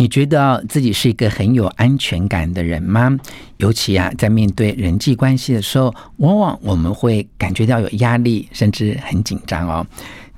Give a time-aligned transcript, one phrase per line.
[0.00, 3.14] 你觉得自己是一个很有安全感的人吗？
[3.58, 9.86] 尤其啊，在面对人际关系的时候，往往我们会感觉到有压力，甚至很紧张哦。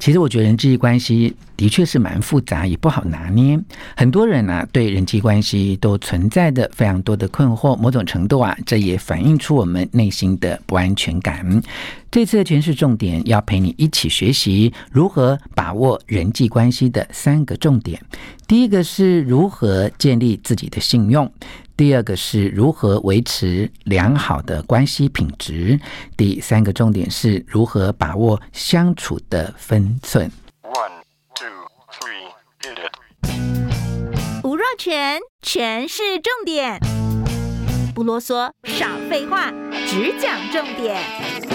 [0.02, 3.56] 其实我觉得人际关系的确是蛮复杂，也不好拿捏。
[3.97, 11.62] 很多人呢、对人际关系都存在着非常多的困惑，某种程度啊，这也反映出我们内心的不安全感。
[12.10, 18.02] 这次的权式重点要陪你一起学习如何把握人际关系的三个重点。
[18.48, 21.30] 第一个是如何建立自己的信用。
[21.83, 25.80] 第二个是如何维持良好的关系品质，
[26.16, 30.30] 第三个重点是如何把握相处的分寸。
[30.63, 31.02] One,
[31.35, 31.49] two,
[31.91, 32.30] three,
[32.61, 34.45] hit it.
[34.45, 36.79] 吴若全，全是重点，
[37.96, 39.51] 不啰嗦，少废话，
[39.89, 41.52] 只讲重点。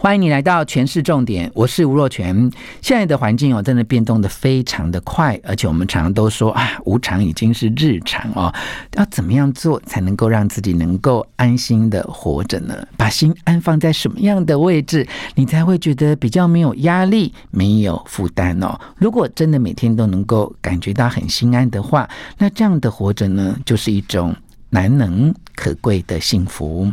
[0.00, 2.32] 欢迎你来到全市重点，我是吴若全。
[2.80, 8.54] 现在的环境哦，真的变动得非常的快，而且我们常常都说啊，无常已经是日常哦。
[8.94, 12.76] 要怎么样做才能够让自己能够安心的活着呢？
[12.96, 15.04] 把心安放在什么样的位置，
[15.34, 18.78] 你才会觉得比较没有压力、没有负担哦？
[18.98, 24.32] 如果真的每天都能够感觉到很心安的话，那这样的活着呢，就是一种。
[24.70, 26.90] 难能可贵的幸福。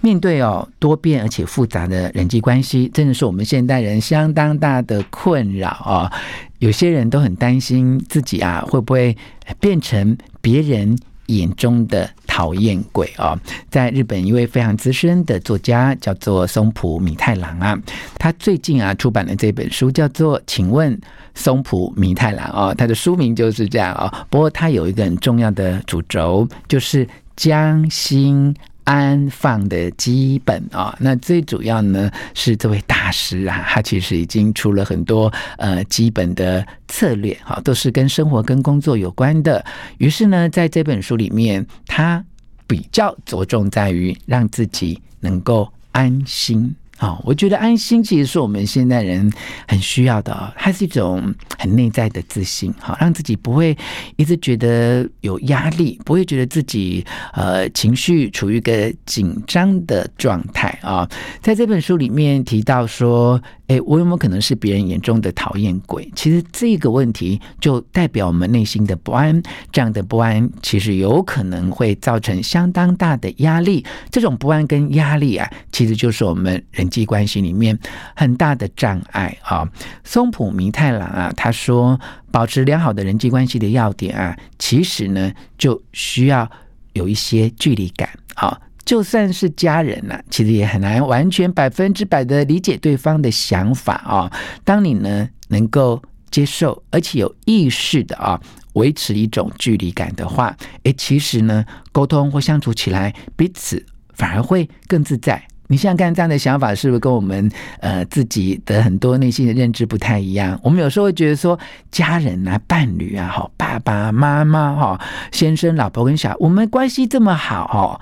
[0.00, 6.12] 面对哦多变而且复杂的人际关系，真的是我们现代人相当大的困扰啊！
[6.58, 9.16] 有些人都很担心自己啊会不会
[9.60, 13.36] 变成别人眼中的讨厌鬼哦！
[13.68, 17.76] 在日本，一位非常资深的作家叫做松浦弥太郎啊，
[18.18, 20.98] 他最近啊出版了这本书，叫做《请问
[21.34, 24.12] 松浦弥太郎》哦，他的书名就是这样哦。
[24.30, 27.06] 不过他有一个很重要的主轴，就是
[27.36, 28.54] 将心
[28.84, 30.96] 安放的基本啊。
[30.98, 39.64] 那最主要呢是这位大师啊，他其实已经出了很多呃基本的策略啊，都是跟生活跟工作有关的。
[39.98, 42.24] 于是呢，在这本书里面，他
[42.66, 46.74] 比较着重在于让自己能够安心。
[46.98, 49.30] 啊，我觉得安心其实是我们现代人
[49.68, 53.76] 很需要的，它是一种很内在的自信，好让自己不会
[54.16, 57.04] 一直觉得有压力，不会觉得自己
[57.34, 61.06] 呃情绪处于一个紧张的状态啊。
[61.42, 66.10] 在这本书里面提到说，诶，我有没有可能是别人眼中的讨厌鬼？
[66.16, 73.84] 其实这个问题就代表我们内心的不安，这样的不安其实有可能会造成相当大的压力。
[74.10, 76.85] 这种不安跟压力啊，其实就是我们人。
[76.86, 77.76] 人际关系里面
[78.14, 79.68] 很大的障碍啊，
[80.04, 81.98] 松浦弥太郎啊，他说，
[82.30, 86.48] 保持良好的人际关系的要点啊，其实呢就需要
[86.92, 94.32] 有一些距离感啊，就算是家人、啊，其实也很难完全百分之百的理解对方的想法啊。
[94.62, 98.40] 当你呢能够接受，而且有意识的啊，
[98.74, 105.44] 维持一种距离感的话，诶，其实呢沟通或相处起来，彼此反而会更自在。
[105.68, 107.50] 你想想看，这样的想法是不是跟我们
[107.80, 110.58] 呃自己的很多内心的认知不太一样？
[110.62, 111.58] 我们有时候会觉得说，
[111.90, 115.00] 家人啊、伴侣啊、哈、爸爸妈妈哈、
[115.32, 118.00] 先生、老婆跟小孩，我们关系这么好哦，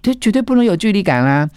[0.00, 1.48] 这绝对不能有距离感啦。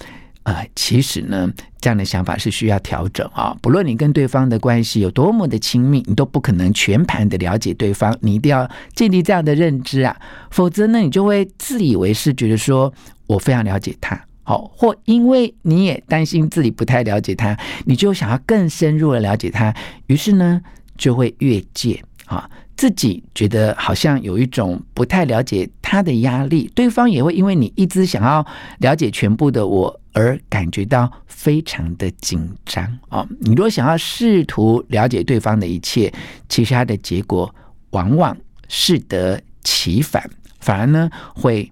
[0.44, 1.50] 呃，其实呢，
[1.82, 3.58] 这样的想法是需要调整啊。
[3.64, 10.16] 不论你跟对方的关系有多么的亲密，你都不可能全盘的了解对方，你一定要建立这样的认知啊，
[10.52, 12.94] 否则呢，你就会自以为是，觉得说
[13.26, 14.22] 我非常了解他。
[14.48, 19.74] 好，或因为你也担心自己不太了解他，你就想要更深入的了解他，
[20.06, 20.62] 于是呢
[20.96, 22.48] 就会越界啊，
[22.78, 28.46] 自己觉得好像有一种不太了解他的压力，对方也会因为你一直想要
[28.78, 33.28] 了解全部的我而感觉到非常的紧张啊。
[33.42, 36.14] 你如果想要试图了解对方的一切，
[36.48, 37.54] 其实他的结果
[37.90, 38.38] 往往
[38.68, 41.72] 适得其反，反而呢会。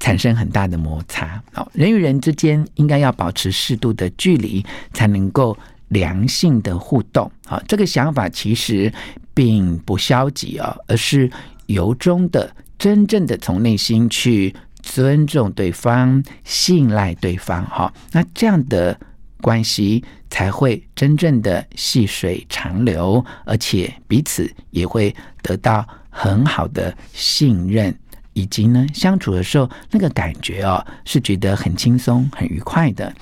[0.00, 5.56] 产生很大的摩擦，好人与人之间应该要保持适度的距离，才能够
[5.88, 7.30] 良性的互动。
[7.46, 8.92] 好，这个想法其实
[9.34, 11.30] 并不消极啊，而是
[11.66, 17.64] 由衷的、真正的从内心去尊重对方、信赖对方。
[17.66, 18.98] 哈，那这样的
[19.42, 27.94] 关系才会真正的细水长流，而且彼此也会得到很好的信任，
[28.32, 33.12] 以及呢，相处的时候那个感觉哦，是觉得很轻松、很愉快的。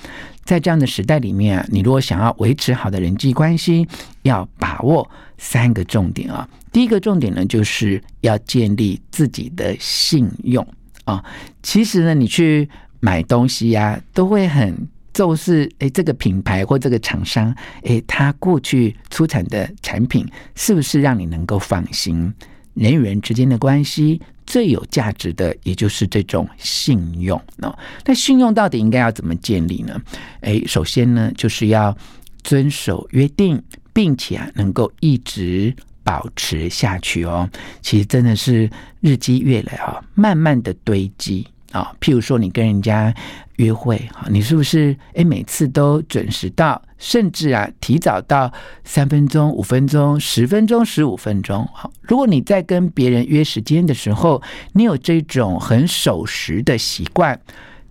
[0.43, 3.87] 在这样的时代里面啊，你如果想要维持好的人际关系，
[4.23, 6.47] 要把握三个重点啊。
[6.71, 10.65] 第一个重点呢，就是要建立自己的信用
[11.05, 11.23] 啊。
[11.61, 12.67] 其实呢，你去
[12.99, 14.87] 买东西呀、都会很。
[15.11, 22.31] 重视诶，这个品牌或这个厂商，诶，他过去出产的产品是不是让你能够放心？
[22.75, 27.39] 人与人之间的关系最有价值的，也就是这种信用。
[27.55, 27.73] 那
[28.03, 30.01] 那信用到底应该要怎么建立呢？
[30.41, 31.95] 诶，首先呢，就是要
[32.43, 33.61] 遵守约定，
[33.93, 35.71] 并且啊，能够一直
[36.03, 37.47] 保持下去哦。
[37.83, 38.67] 其实真的是
[39.01, 41.45] 日积月累啊，慢慢的堆积。
[41.71, 43.13] 啊，譬如说你跟人家
[43.57, 48.51] 约会哈，你是不是诶每次都准时到，甚至啊提早到
[48.83, 51.67] 三分钟、五分钟、十分钟、十五分钟？
[51.71, 54.41] 好，如果你在跟别人约时间的时候，
[54.73, 57.39] 你有这种很守时的习惯，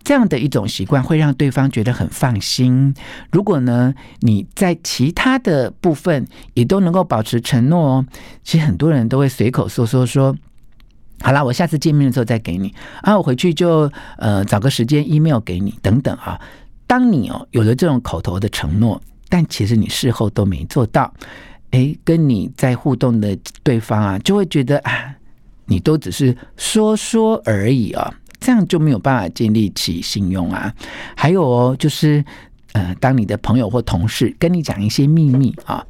[0.03, 2.93] 这样的一种习惯会让对方觉得很放心。
[3.31, 8.07] 如果呢你在其他的部分也都能够保持承诺哦，
[8.43, 10.35] 其实很多人都会随口说说说。
[11.21, 12.73] 好啦，我下次见面的时候再给你
[13.03, 16.41] 啊，我回去就呃找个时间 email 给你等等啊。
[16.87, 21.13] 当你哦有了这种口头的承诺，但其实你事后都没做到，
[21.73, 25.15] 哎，跟你在互动的对方啊，就会觉得啊，
[25.67, 30.73] 你都只是说说而已啊，这样就没有办法建立起信用啊。
[31.17, 32.25] 还有哦，就是
[32.73, 35.85] 呃，当你的朋友或同事跟你讲一些秘密啊。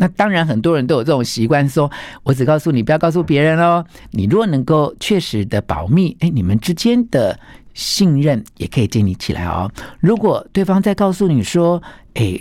[0.00, 1.90] 那当然，很多人都有这种习惯，说
[2.22, 3.84] 我只告诉你，不要告诉别人哦。
[4.12, 7.38] 你如果能够确实的保密，哎，你们之间的
[7.74, 9.70] 信任也可以建立起来哦。
[10.00, 11.82] 如果对方再告诉你说，
[12.14, 12.40] 哎，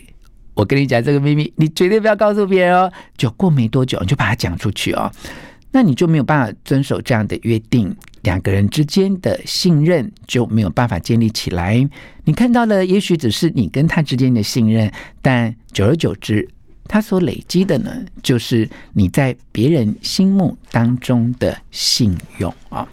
[0.53, 2.89] 我跟你讲这个秘密，你绝对不要告诉别人哦。
[3.17, 5.11] 就过没多久，你就把它讲出去哦，
[5.73, 11.85] 那你就没有办法遵守这样的约定，两个人之间的信任就没有办法建立起来。
[12.23, 14.89] 你看到了，也许只是你跟他之间的信任，
[15.21, 16.47] 但久而久之。
[16.89, 22.85] 他所累积的呢，就是你在别人心目当中的信用啊。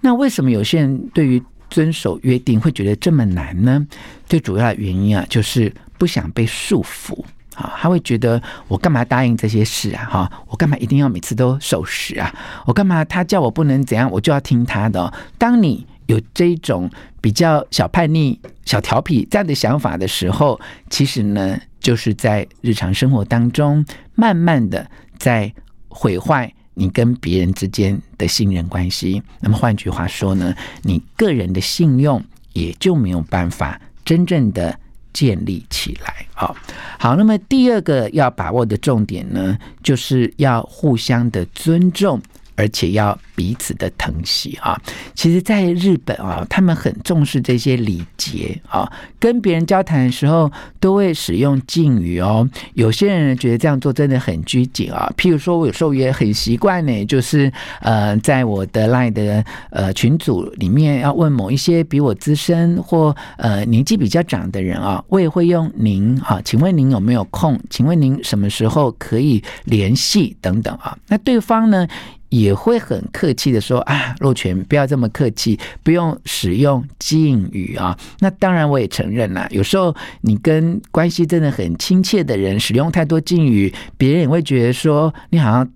[0.00, 3.86] 那为什么有些人对于遵守约定会觉得这么难呢？
[4.26, 7.74] 最主要的原因啊，就是不想被束缚啊。
[7.78, 10.04] 他会觉得我干嘛答应这些事啊？
[10.04, 12.34] 哈，我干嘛一定要每次都守时啊？
[12.66, 15.12] 我干嘛他叫我不能怎样，我就要听他的？
[15.38, 16.90] 当你有这种
[17.20, 23.86] 比较小叛逆、小调皮这样的想法的时候，其实呢，就是在日常生活当中，
[24.16, 25.54] 慢慢的在
[25.86, 29.22] 毁坏你跟别人之间的信任关系。
[29.38, 30.52] 那么换句话说呢，
[30.82, 32.20] 你个人的信用
[32.54, 34.76] 也就没有办法真正的
[35.12, 36.26] 建立起来。
[36.34, 36.56] 好，
[36.98, 42.20] 好，那么第二个要把握的重点呢，就是要互相的尊重。
[42.56, 44.80] 而且要彼此的疼惜啊！
[45.14, 50.50] 其实，在日本啊，他们很重视这些礼节啊，跟别人交谈的时候
[50.80, 52.48] 都会使用敬语哦。
[52.74, 55.12] 有些人觉得这样做真的很拘谨啊。
[55.16, 67.60] 譬如说，我有时候也很习惯呢，就是呃，在我的 LINE 的呃群组里面，要问某一些比我资深或呃年纪比较长的人啊，我也会用您啊，请问您有没有空？
[67.68, 70.34] 请问您什么时候可以联系？
[70.40, 70.96] 等等啊。
[71.08, 71.86] 那对方呢？
[72.28, 77.98] 也会很客气的说啊，若权不要这么客气，不用使用敬语啊。
[78.20, 85.70] 那当然，我也承认啦，有时候你跟关系真的很亲切的人使用太多敬语，别人也会觉得说你好像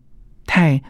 [0.47, 0.83] 太。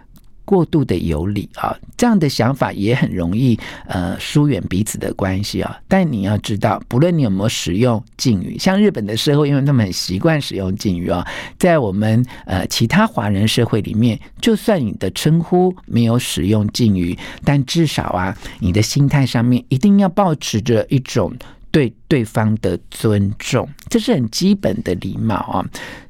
[0.50, 5.78] 过度的有礼啊，这样的想法也很容易呃疏远彼此的关系啊。
[5.86, 11.24] 但你要知道，不论你有没有使用敬语，像日本的社会，因为他们很习惯使用敬语啊，
[11.56, 21.32] 在我们呃其他华人社会里面，就算你的称呼没有使用敬语，但至少啊，你的心态上面一定要保持着一种。
[21.70, 25.64] 对对方的尊重，这是很基本的礼貌啊。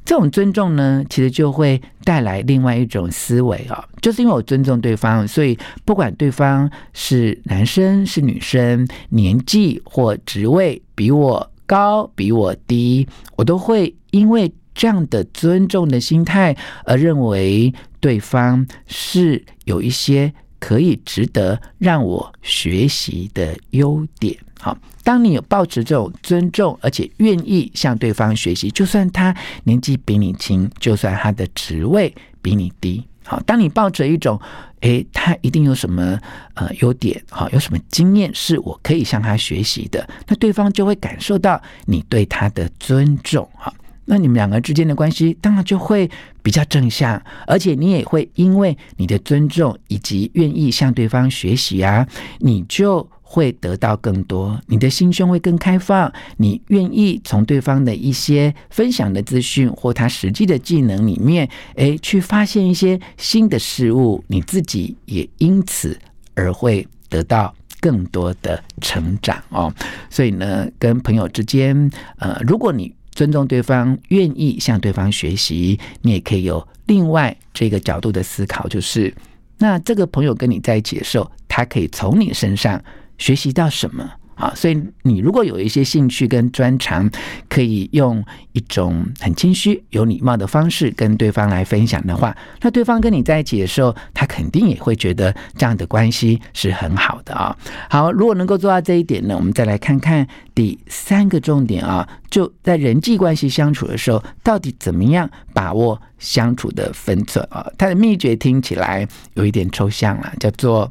[0.05, 24.37] 这种尊重呢，其实就会带来另外一种思维啊，就是因为我尊重对方，所以不管对方是男生是女生，年纪或职位比我高比我低，我都会因为这样的尊重的心态而认为对方是有一些可以值得让我学习的优点。
[24.59, 24.77] 好，
[25.11, 34.41] 当你有抱持这种尊重，而且愿意向对方学习，就算他年纪比你轻，就算他的职位比你低，好，当你抱着一种，
[34.83, 36.17] 诶，他一定有什么
[36.55, 43.75] 呃优点，好，有什么经验是我可以向他学习的，那对方就会感受到你对他的尊重，哈，
[44.05, 46.09] 那你们两个之间的关系当然就会
[46.41, 52.07] 比较正向，而且你也会因为你的尊重以及愿意向对方学习啊，
[52.39, 53.11] 你就。
[53.33, 65.97] 会得到更多，你的心胸会更开放，你愿意从对方的一些分享的资讯或他实际的技能里面，诶，去发现一些新的事物，你自己也因此
[66.35, 69.73] 而会得到更多的成长哦。
[70.11, 79.15] 所以呢，跟朋友之间，呃，如果你尊重对方，愿意向对方学习，你也可以有另外这个角度的思考，就是
[79.59, 82.83] 那这个朋友跟你在一起的时候，他可以从你身上。
[83.21, 84.51] 学习到什么啊？
[84.57, 87.09] 所以你如果有一些兴趣跟专长，
[87.51, 97.55] 可以用一种很谦虚、有礼貌的方式跟对方来分享的话，那对方跟你在一起的时候，他肯定也会觉得这样的关系是很好的啊。
[97.91, 107.71] 好，如果能够做到这一点呢，我们再来看看第三个重点啊，就在人际关系相处的时候，到底怎么样把握相处的分寸啊？
[107.77, 110.91] 它的秘诀听起来有一点抽象了，叫做。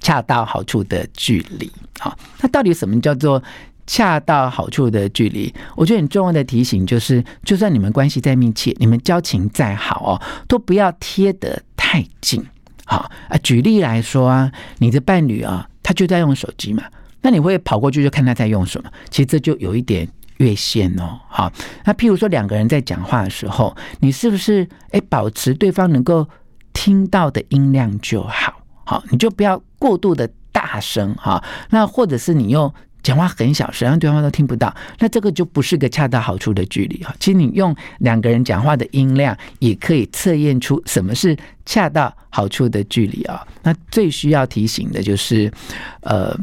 [0.00, 3.42] 恰到好处的距离，好，那到底什么叫做
[3.86, 5.52] 恰到好处的距离？
[5.74, 12.44] 我觉得很重要的提醒就是，就算你们关系再密切，你们交情再好哦，都不要贴得太近。
[12.84, 16.84] 好啊，举例来说啊，你的伴侣啊，他就在用手机嘛，
[17.22, 18.90] 那你会跑过去就看他在用什么？
[19.10, 21.18] 其实这就有一点越线哦。
[21.28, 21.52] 好，
[21.84, 26.26] 那譬如说两个人在讲话的时候，你是不是诶保持对方能够
[26.72, 28.57] 听到的音量就好？
[28.88, 37.14] 好，你就不要过度的大声哈，那或者是你用讲话很小声，让对方都听不到，那这个就不是个恰到好处的距离哈。
[37.20, 43.46] 其实你用两个人讲话的音量，也可以测验出什么是恰到好处的距离啊。
[43.62, 45.52] 那最需要提醒的就是，
[46.00, 46.34] 呃，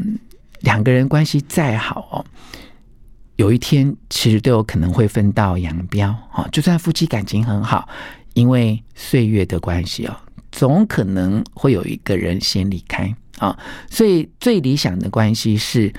[0.60, 2.26] 两个人关系再好哦，
[3.38, 6.48] 有一天其实都有可能会分道扬镳啊。
[6.52, 7.90] 就算夫妻感情很好，
[8.36, 10.16] 因为岁月的关系哦。
[10.56, 13.60] 总可能会有一个人先离开啊，
[13.90, 15.92] 所以最理想的关系是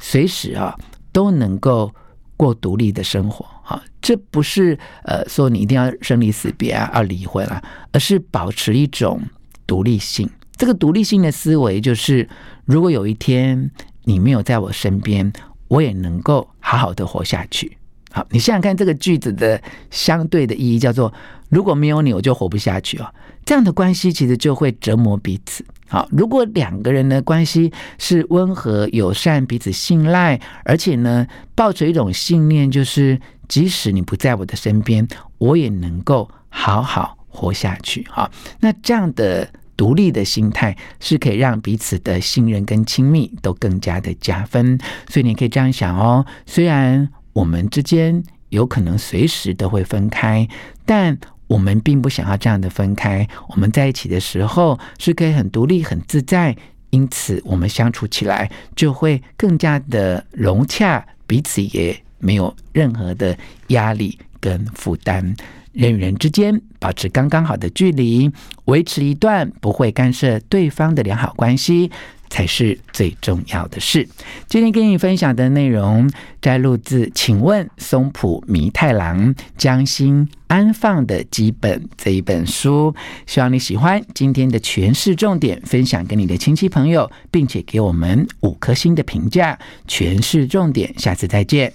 [0.00, 0.76] 随时啊
[1.12, 1.94] 都能够
[2.36, 3.80] 过独立的生活啊。
[4.02, 7.62] 这不是呃说你一定要生离死别啊，要离婚啊，
[7.92, 9.22] 而是保持一种
[9.64, 10.28] 独立性。
[10.56, 12.28] 这个独立性的思维就是，
[12.64, 13.70] 如果有一天
[14.02, 15.32] 你没有在我身边，
[15.68, 17.78] 我也能够好好的活下去。
[18.12, 21.12] 好，你想想看，这个句子的相对的意义叫做：
[21.48, 23.06] 如果没有你，我就活不下去哦。
[23.44, 25.64] 这样的关系其实就会折磨彼此。
[25.88, 35.06] 好，如果两个人的关系是温和、友善、彼此信赖，而且呢，抱着一种信念，就是即使你不在我的身边，
[35.38, 38.04] 我也能够好好活下去。
[38.10, 44.78] 好，那这样的独立的心态是可以让彼此的信任跟亲密都更加的加分。
[45.08, 47.08] 所以你可以这样想哦，虽然。
[47.40, 50.46] 我们之间有可能随时都会分开，
[50.84, 53.26] 但我们并不想要这样的分开。
[53.48, 56.54] 我们在一起的时候是可以很独立、很自在，
[56.90, 63.34] 因此我们相处起来就会更加的融洽，彼此也没有任何的
[63.68, 65.34] 压力跟负担。
[65.72, 68.30] 人与人之间保持刚刚好的距离，
[68.66, 71.90] 维持一段不会干涉对方的良好关系。
[72.30, 74.08] 才是最重要的事。
[74.48, 76.08] 今天跟你分享的内容
[76.40, 82.94] 摘录自《请问松浦弥太郎将心安放的基本》这一本书，
[83.26, 89.58] 希望你喜欢今天的诠释重点，分享给你的亲戚朋友，并且给我们五颗星的评价。
[89.88, 91.72] 诠释重点，下次再见。